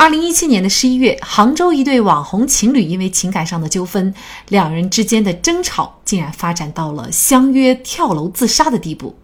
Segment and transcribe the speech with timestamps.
[0.00, 4.14] 二零一七年的十一月，杭州一对网红情侣因为情感上的纠纷，
[4.48, 9.14] 两人之间的争吵竟然发展到了相约跳楼自杀的地步。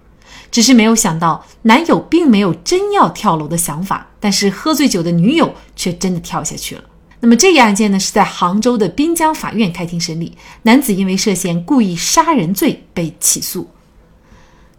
[0.51, 6.85] 只是没有想到，男友并没有真要跳楼的想法，但是喝醉酒的女友却真的跳下去了。
[7.21, 13.67] 那么这一案件呢，是在杭州的滨江法院开庭审理，男子因为涉嫌故意杀人罪被起诉。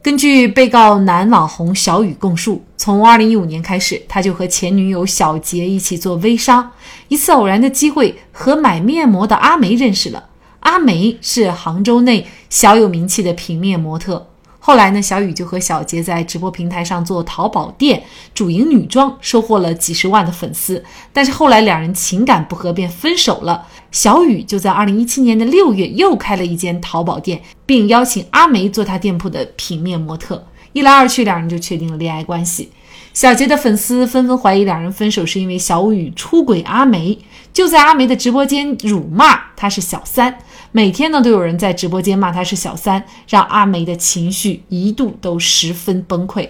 [0.08, 6.72] 根据被告男网红小雨供述，从二零一五年开始，他就和前女友小杰一起做微商。
[7.10, 10.30] 一次偶然的机会，和买面膜的阿梅认识了。
[10.62, 14.26] 阿梅是杭州内小有名气的平面模特。
[14.68, 20.84] 后来呢，小雨就和小杰在直播平台上做淘宝店，主营女装，收获了几十万的粉丝。
[21.14, 23.66] 但是后来两人情感不和，便分手了。
[23.94, 30.46] 小雨就在二零一七年的六月又开了一间淘宝店，并邀请阿梅做他店铺的平面模特。
[30.74, 32.70] 一来二去，两人就确定了恋爱关系。
[33.14, 37.18] 小杰的粉丝纷纷怀疑两人分手是因为小雨出轨阿梅，
[37.54, 40.38] 就在阿梅的直播间辱骂她是小三。
[40.78, 46.48] 每天呢，都有人在直播间骂她是小三，让阿梅的情绪一度都十分崩溃。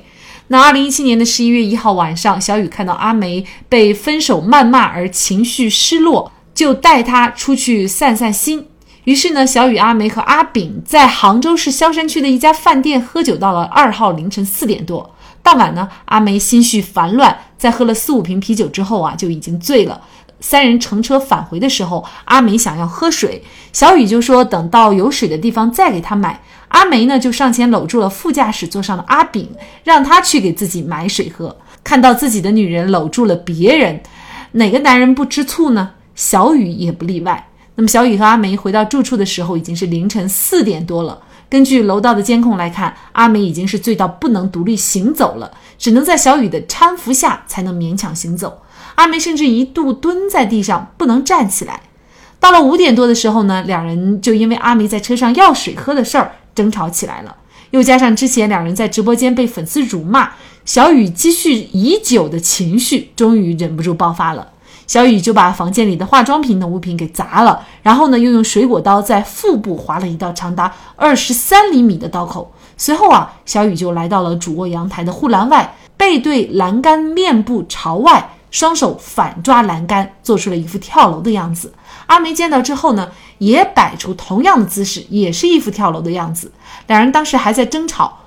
[0.50, 8.67] 那二零一七年的十一月一号晚上，小雨看到阿梅被分手谩骂而情绪失落，就带她出去散散心。
[9.05, 15.16] 于是呢，小雨、阿梅和阿炳在杭州市萧山区的一家饭店喝酒，到了二号凌晨四点多。
[15.42, 20.02] 当晚呢，阿梅心绪烦乱，在喝了四五瓶啤酒之后啊，就已经醉了。
[20.39, 23.43] 三人乘车返回的时候，阿梅想要喝水，
[23.73, 26.41] 小雨就说等到有水的地方再给她买。
[26.69, 29.49] 阿梅呢就上前搂住了副驾驶座上的阿炳，
[29.83, 31.55] 让他去给自己买水喝。
[31.83, 34.02] 看到自己的女人搂住了别人，
[34.52, 35.92] 哪个男人不吃醋呢？
[36.14, 37.47] 小雨也不例外。
[37.76, 41.20] 那么小雨和阿梅回到住处的时候已经是凌晨四点多了。
[41.49, 48.61] 根据楼道的监控来看，阿梅已经是醉到不能独立行走了，只能在小雨的搀扶下才能勉强行走。
[48.97, 51.81] 阿梅甚至一度蹲在地上不能站起来。
[52.39, 57.35] 到了五点多的时候呢，两人就因为阿梅在车上要水喝的事儿争吵起来了。
[57.71, 60.31] 又加上之前两人在直播间被粉丝辱骂，
[60.65, 64.49] 小雨积蓄已久的情绪终于忍不住爆发了。
[64.87, 72.53] 小雨就把房间里的化妆品等物品给砸了，然后呢，又用水果刀在腹部划了一道长达二十三厘米的刀口。
[72.77, 78.29] 随后啊，小雨就来到了主卧阳台的护栏外，背对栏杆，面部朝外。
[78.52, 81.73] 双手反抓栏杆，做出了一副跳楼的样子。
[82.05, 86.52] 阿梅见到之后呢，也摆出同样的姿势，也是一副跳楼的样子。
[86.87, 88.19] 两人当时还在争吵：“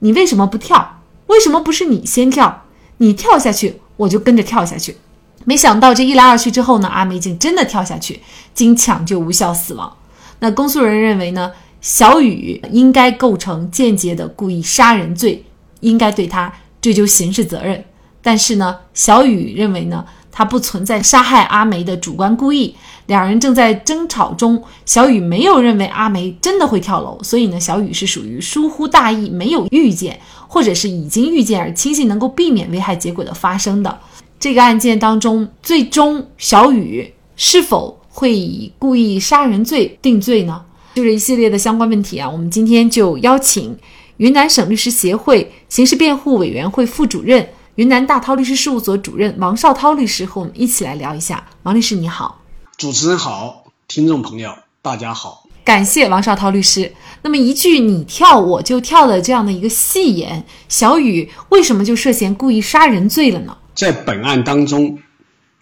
[0.00, 1.00] 你为什么不跳？
[1.28, 2.64] 为什么不是你先跳？
[2.98, 4.96] 你跳下去，我就跟着跳下去。”
[5.44, 8.20] 没想到这一来二去之后呢，阿梅竟真的跳下去，
[8.52, 9.96] 经抢救无效死亡。
[10.40, 15.44] 那公诉人认为呢，小雨应该构成间接的故意杀人罪，
[15.80, 17.82] 应该对他追究刑事责任。
[18.26, 22.74] 但是呢，小雨认为呢，他不存在杀害阿梅的主观故意。
[23.06, 33.96] 两人正在争吵中，小雨没有认为阿梅真的会跳楼，所以呢，小雨是属于疏忽大意，没有预见，或者是已经预见而轻信能够避免危害结果的发生的。
[34.40, 40.64] 这个案件当中，最终小雨是否会以故意杀人罪定罪呢？
[40.96, 43.78] 就是一系列的相关问题啊，我们今天就邀请
[44.16, 47.48] 云南省律师协会刑事辩护委员会副主任。
[47.76, 51.46] 云南大韬律师事务所主任王绍涛律师和我们一起来聊一下。
[51.64, 52.42] 王律师你好，
[52.78, 56.94] 主持人好，听众朋友大家好，感谢王绍涛律师。
[57.20, 63.58] 那么一句你跳我就跳的这样的一个戏言，小雨为什么就涉嫌故意杀人罪了呢？
[63.74, 64.98] 在本案当中，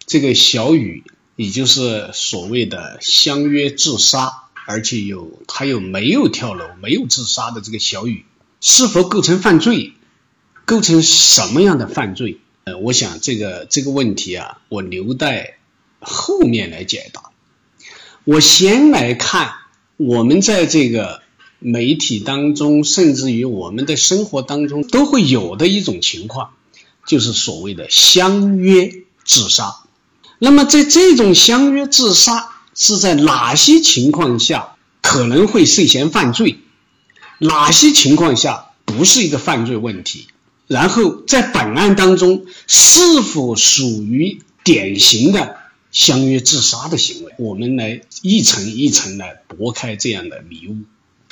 [0.06, 1.02] 这个小雨
[1.34, 8.24] 也就是所谓的相约自杀，而且有他又没有跳楼、没有自杀的这个小雨，
[8.60, 9.94] 是否构成犯罪？
[10.64, 12.38] 构成什么样的犯罪？
[12.64, 15.58] 呃，我想这个这个问题啊，我留待
[16.00, 17.30] 后面来解答。
[18.24, 19.52] 我先来看
[19.98, 21.20] 我们在这个
[21.58, 26.54] 媒体当中，甚至于我们的生活当中都会有的一种情况，
[27.06, 28.90] 就是所谓的相约
[29.24, 29.76] 自杀。
[30.38, 36.60] 那么在这种相约自杀是在哪些情况下可能会涉嫌犯罪？
[37.38, 40.28] 哪些情况下不是一个犯罪问题？
[40.66, 45.56] 然后在本案当中，是否属于典型的
[45.92, 47.32] 相约自杀的行为？
[47.38, 50.76] 我们来一层一层来拨开这样的迷雾。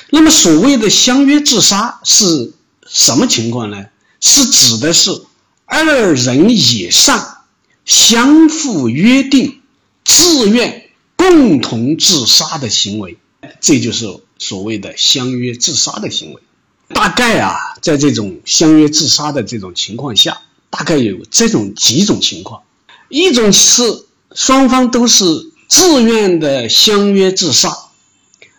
[0.09, 2.53] 那么所谓的相约自杀是
[2.87, 3.87] 什么情况呢？
[4.19, 5.21] 是指的是
[5.65, 7.39] 二人以上
[7.85, 9.61] 相互约定、
[10.05, 13.17] 自愿共同自杀的行为，
[13.59, 16.41] 这就是所谓的相约自杀的行为。
[16.89, 22.63] 大概啊，在这种相约自杀的这种情况下，大概有这种几种情况：
[23.09, 25.25] 一种是双方都是
[25.67, 27.75] 自愿的相约自杀，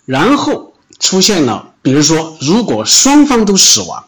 [0.04, 0.72] 然后。
[1.00, 4.06] 出现了，比如说，如果双方都死亡，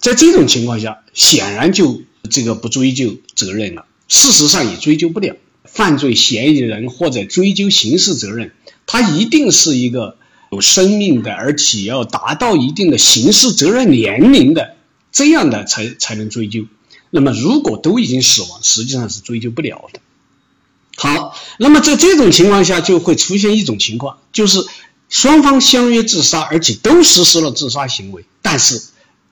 [0.00, 2.00] 在这种情况下，显然就
[2.30, 3.86] 这个不追究责任了。
[4.06, 5.34] 事实上也追究不了
[5.64, 8.52] 犯罪嫌疑人或者追究刑事责任，
[8.86, 10.16] 他一定是一个
[10.50, 14.76] 有生命的，而且要达到一定的刑事责任年龄的，
[15.12, 16.66] 这样的才才能追究。
[17.10, 20.00] 那么，如果都已经死亡，实际上是追究不了的。
[20.96, 24.64] 好，那么在这种情况下，就会出现一种情况，就是。
[25.08, 28.82] 双方相约自杀，而且都实施了自杀行为，但是，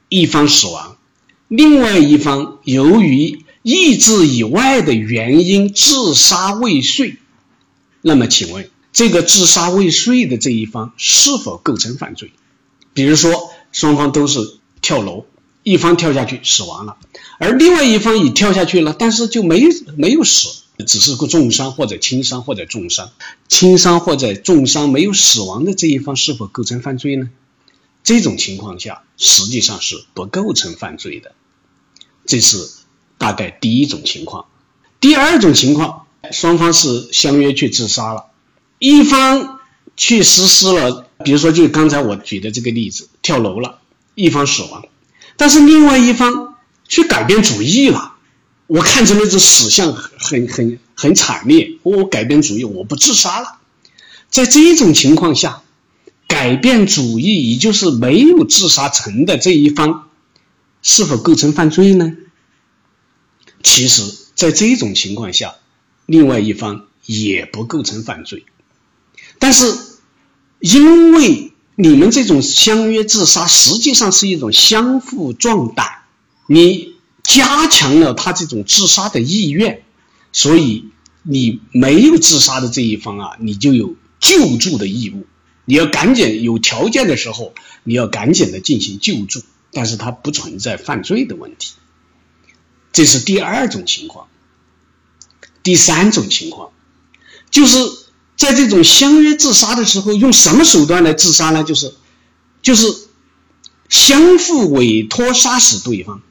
[0.08, 0.96] 一方死亡，
[1.48, 7.16] 另外一方由于意志以外的原因自杀未遂，
[8.02, 12.32] 那么请问这个自杀未遂的这一方是否构成犯罪？
[12.94, 15.26] 比如说，双方都是跳楼，
[15.64, 16.96] 一方跳下去死亡了，
[17.38, 20.48] 而另外一方也跳下去了，但是就没没有死。
[20.86, 23.12] 只是个重伤或者轻伤或者重伤，
[23.48, 27.30] 轻伤或者重伤没有死亡的这一方是否构成犯罪呢？
[28.02, 31.32] 这种情况下实际上是不构成犯罪的，
[32.26, 32.68] 这是
[33.18, 34.46] 大概第一种情况。
[35.00, 38.26] 第二种情况，双方是相约去自杀了，
[38.78, 39.60] 一方
[39.96, 43.78] 去实施了，比如说就刚才我举的这个例子，跳楼了，
[44.14, 44.86] 一方死亡，
[45.36, 46.56] 但是另外一方
[46.86, 48.12] 去改变主意了。
[48.66, 53.58] 我看着那种死相很很很惨烈，我改变主意，我不自杀了。
[54.30, 55.62] 在这种情况下，
[56.26, 60.08] 改变主意也就是没有自杀成的这一方，
[60.82, 62.14] 是否构成犯罪呢？
[63.62, 65.56] 其实，在这种情况下，
[66.06, 68.44] 另外一方也不构成犯罪。
[69.38, 69.76] 但是，
[70.60, 76.02] 因为你们这种相约自杀，实际上是一种相互壮胆，
[76.46, 76.92] 你。
[77.26, 79.82] 加强了他这种自杀的意愿，
[80.30, 80.90] 所以
[81.22, 85.26] 你没有自杀的这一方啊，你就有救助的义务。
[85.64, 89.40] 你要赶紧有条件的时候，你要赶紧的进行救助，
[89.72, 91.72] 但是它不存在犯罪的问题。
[92.92, 94.28] 这是第二种情况。
[95.62, 96.72] 第三种情况，
[97.50, 97.78] 就是
[98.36, 101.64] 在这种相约自杀的时候，用什么手段来自杀呢？
[101.64, 101.94] 就是，
[102.62, 102.92] 就是
[103.88, 106.22] 相互委托杀死对方。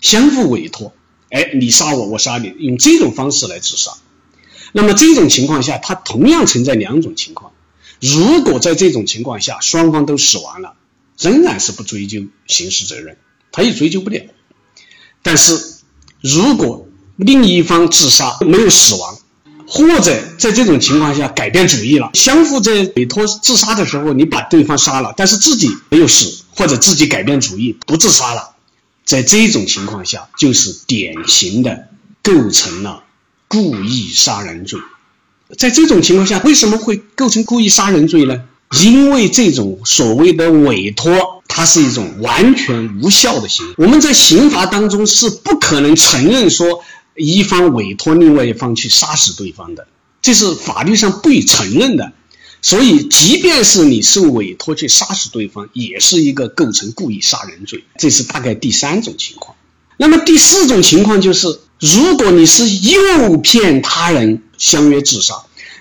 [0.00, 0.92] 相互委托，
[1.30, 3.92] 哎，你杀我，我杀你，用这种方式来自杀。
[4.72, 7.52] 那么这种情况下，它同样存在两种情况。
[8.00, 10.74] 如果在这种情况下双方都死亡了，
[11.18, 13.18] 仍然是不追究刑事责任，
[13.50, 14.22] 他也追究不了。
[15.22, 15.60] 但是
[16.20, 16.86] 如果
[17.16, 19.17] 另一方自杀没有死亡，
[19.70, 28.54] 或者在这种情况下改变主意了，相互在委托自杀的时候，你把对方杀了，但是自己没有死，或者自己改变主意不自杀了。
[29.04, 31.88] 在这种情况下，就是典型的
[32.22, 33.04] 构成了
[33.46, 34.80] 故意杀人罪。
[35.58, 38.42] 在这种情况下，为什么会构成故意杀人罪呢？
[38.82, 43.74] 因为这种所谓的委托，它是一种完全无效的行为。
[43.78, 46.82] 我们在刑法当中是不可能承认说
[47.18, 49.86] 一方委托另外一方去杀死对方的，
[50.22, 52.12] 这是法律上不予承认的。
[52.60, 57.84] 所以，即便是你受委托去杀死对方，也是一个构成故意杀人罪。
[57.98, 59.56] 这是大概第三种情况。
[59.96, 65.34] 那么第四种情况就是，如果你是诱骗他人相约自杀，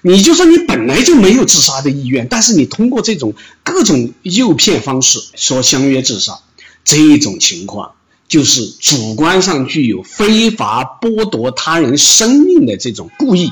[0.03, 6.39] 你就说你本来就没有自杀的意愿，但是你通过这种各种诱骗方式说相约自杀，
[6.85, 7.93] 这一种情况
[8.27, 13.51] 就是主观上具有非法剥夺他人生命的这种故意，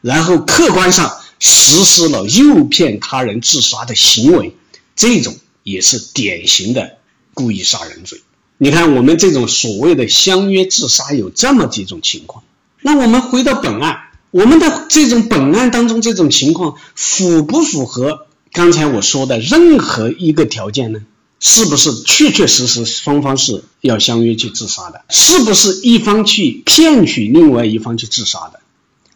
[0.00, 1.18] 然后客观上。
[1.38, 4.56] 实施了诱骗他人自杀的行为，
[4.96, 6.96] 这种也是典型的
[7.34, 8.22] 故意杀人罪。
[8.56, 12.42] 你看，我们这种所谓的相约自杀有这么几种情况。
[12.80, 13.98] 那我们回到本案，
[14.30, 21.00] 我们的这种本案当中这种情况符不符合刚才我说的任何一个条件呢？
[21.38, 25.04] 是不是确确实实双方是要相约去自杀的？
[25.10, 28.60] 是不是一方去骗取另外一方去自杀的？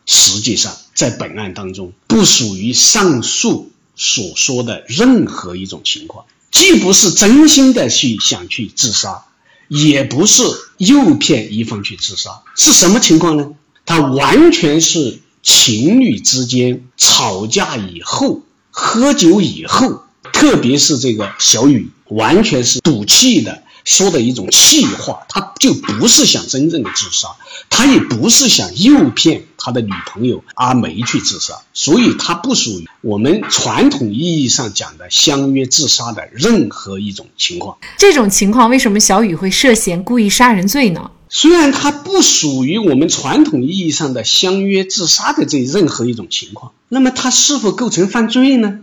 [0.07, 9.25] 实际上，在本案当中，不属于上述所说的任何一种情况，既不是真心的去想去自杀，
[9.69, 10.43] 也不是
[10.79, 13.53] 诱骗一方去自杀，是什么情况呢？
[13.87, 20.03] 他完全是情侣之间吵架以后、喝酒以后，
[20.41, 23.63] 特别是这个小雨，完全是赌气的。
[23.83, 27.29] 说的一种气话，他就不是想真正的自杀，
[27.71, 37.79] 他也不是想诱骗他的女朋友阿梅去自杀，所以他不属于我们传统意义上讲的相约自杀的任何一种情况。
[37.97, 41.11] 这种情况，为什么小雨会涉嫌故意杀人罪呢？
[41.31, 48.81] 虽然他不属于我们传统意义上的相约自杀的这任何一种情况，那么他是否构成犯罪呢？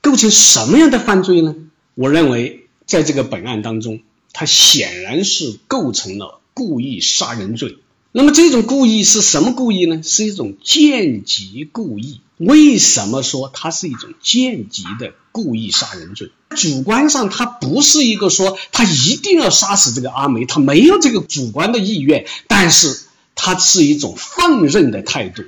[0.00, 1.54] 构成什么样的犯罪呢？
[1.94, 4.00] 我认为，在这个本案当中。
[4.32, 7.78] 他显然是构成了故意杀人罪。
[8.12, 10.04] 那么这种故意是什么故意呢？
[10.04, 12.20] 是一种间接故意。
[12.36, 16.30] 为什么说它是一种间接的故意杀人罪？
[16.50, 23.00] 主观上他不是一个说他一定要杀死这个阿梅，他没有这个主观的意愿，但是
[23.34, 25.42] 他是一种放任的态度，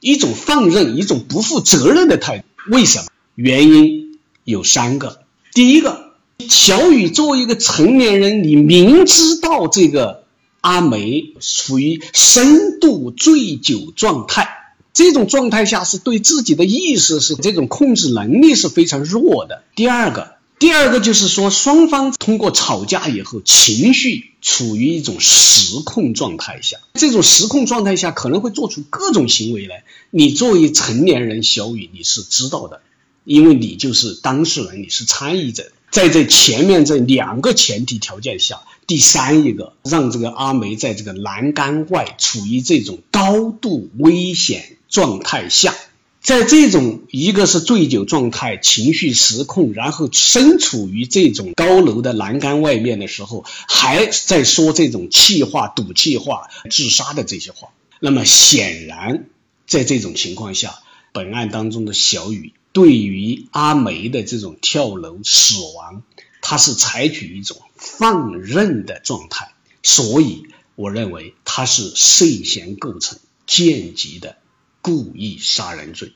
[0.00, 2.44] 一种放任，一种不负责任的态度。
[2.70, 3.04] 为什么？
[3.34, 5.20] 原因有三个。
[5.52, 6.10] 第一个。
[6.48, 10.24] 小雨作为一个成年人，你明知道这个
[10.60, 14.48] 阿梅处于深度醉酒状态，
[14.92, 19.62] 这种状态下是对自己的意识是这种控制能力是非常弱的。
[19.76, 29.84] 第二个，第二个就是说，双方通过吵架以后，情绪处于一种失控状态下，这种失控状态下可能会做出各种行为来。
[30.10, 32.80] 你作为成年人，小雨你是知道的，
[33.24, 35.70] 因为你就是当事人，你是参与者。
[35.90, 45.74] 在这前面这两个前提条件下，第三一个让这个阿梅在这个栏杆外处于这种高度危险状态下，
[46.22, 57.68] 在这种一个是醉酒状态、情绪失控，然后身处于这种高楼的栏杆外面的时候，还在说这种气话、赌气话、自杀的这些话，
[58.00, 59.26] 那么显然
[59.66, 60.76] 在这种情况下，
[61.12, 62.54] 本案当中的小雨。
[62.72, 66.02] 对于阿梅的这种跳楼死亡，
[66.40, 69.50] 他是采取一种放任的状态，
[69.82, 74.36] 所以我认为他是涉嫌构成间接的
[74.80, 76.12] 故意杀人罪。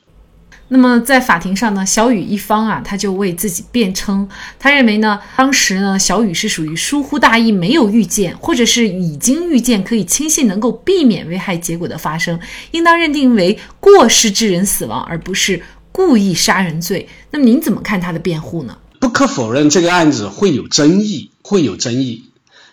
[0.68, 12.40] 那么在法庭上呢，小雨一方啊，他就为自己辩称，他认为呢，当时呢，小雨是属于疏忽大意，没有预见，或者是已经预见可以轻信能够避免危害结果的发生，
[12.72, 15.62] 应当认定为过失致人死亡，而不是。
[15.96, 18.76] 故意杀人罪，那么您怎么看他的辩护呢？
[19.00, 22.24] 不可否认，这个案子会有争议，会有争议，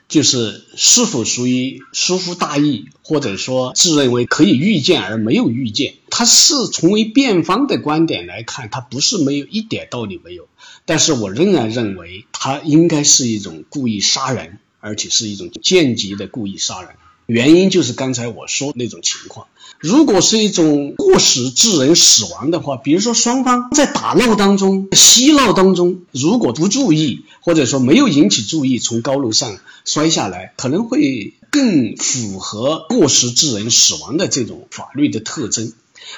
[0.10, 5.94] 就是是否属于疏忽大意，或者说自认为可以预见而没有预见。
[6.10, 10.50] 他是从为辩方的观点来看，他不是没有一点道理没有，
[10.84, 16.90] 但是我仍然认为他应该是一种故意杀人，而且是一种间接的故意杀人。
[17.26, 19.48] 原因就是刚才我说那种情况。
[19.80, 35.74] 如果是一种过失致人死亡的话，比如说双方在打闹当中、嬉闹当中，如果不注意，或者说没有引起注意，从高楼上摔下来，可能会更符合过失致人死亡的这种法律的特征。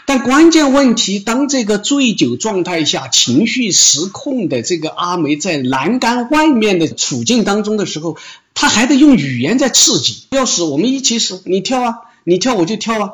[0.06, 8.18] 但关键问题，当这个醉酒状态下情绪失控的这个阿梅在栏杆外面的处境当中的时候，
[8.56, 13.12] 他还得用语言在刺激，要死我们一起死，你跳啊，你跳我就跳啊。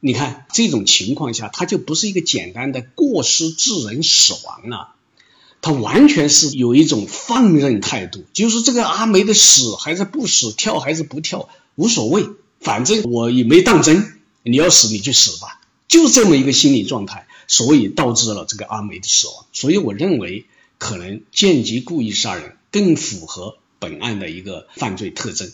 [0.00, 4.94] 你看这种情况下，他就不是一个简单的过失致人死亡了，
[5.60, 12.28] 他完全是有一种放任态度，就是这个阿梅的死还是不死，跳还是不跳无所谓，
[12.60, 19.46] 反正我也没当真，你要死你就死吧，就这么一个心理状态，所以导致了这个阿梅的死亡。
[19.52, 20.46] 所以我认为，
[20.78, 25.52] 可能间接故意杀人更符合本案的一个犯罪特征。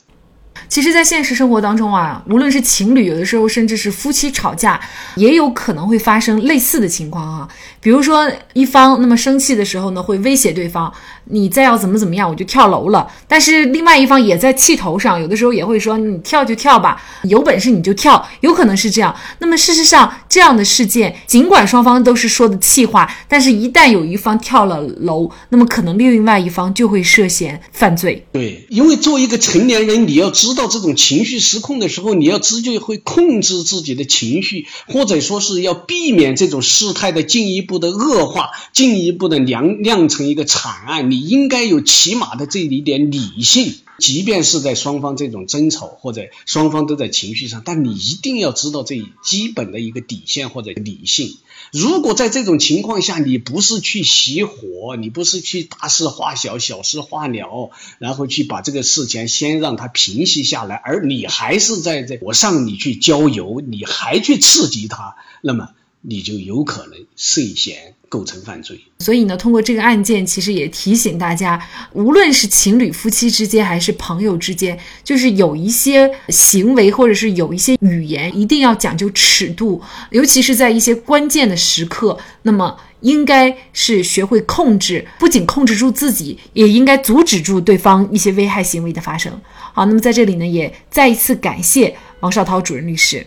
[0.69, 4.81] 其实，在现实生活当中啊，无论是情侣，有的时候甚至是夫妻吵架，
[5.17, 7.49] 也有可能会发生类似的情况啊。
[7.81, 10.93] 比如说，一方那么生气的时候呢，会威胁对方
[11.27, 19.15] ：“你再要怎么怎么样，我就跳楼了。”但是另外一方也在气头上，有的时候也会说：“你跳就跳吧，有本事你就跳。”有可能是这样。
[19.39, 28.27] 那么事实上，这样的事件，尽管双方都是说的气话，但是一旦有一方跳了楼，那么可能另外一方就会涉嫌犯罪。
[28.33, 30.33] 对，因为作为一个成年人，你要。
[30.45, 41.11] 知道这种情绪失控的时候，你要直接会控制自己的情绪，或者说是要避免这种事态的进一步的恶化，进一步的酿酿成一个惨案。
[41.11, 51.37] 你应该有起码的这一点理性，即便是在双方这种争吵或者双方都在情绪上，但你一定要知道这基本的一个底线或者理性。
[51.73, 65.71] 如果在这种情况下，你不是去熄火，你不是去大事化小、小事化了，然后去把这个事情先让它平息下来，而你还是在这我上你去浇油，你还去刺激它，那么
[66.07, 68.79] 你就有可能涉嫌构成犯罪。
[68.99, 71.61] 所以呢，通过这个案件，其实也提醒大家，
[71.95, 79.81] 无论是情侣、夫妻之间，还是朋友之间，就是有一些行为或者是有一些语言，一定要讲究尺度，
[80.11, 89.33] 尤其是在一些关键的时刻，那么应该是学会控制，不仅控制住自己，也应该阻止住对方一些危害行为的发生。
[89.73, 93.27] 好，那么在这里呢，也再一次感谢王绍涛主任律师。